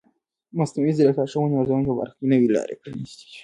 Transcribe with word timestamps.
مصنوعي 0.59 0.91
ځیرکتیا 0.97 1.25
د 1.25 1.29
ښوونې 1.31 1.55
او 1.55 1.63
روزنې 1.65 1.83
په 1.87 1.93
برخه 1.99 2.15
کې 2.19 2.25
نوې 2.31 2.47
لارې 2.55 2.75
پرانیستې 2.81 3.25
دي. 3.29 3.37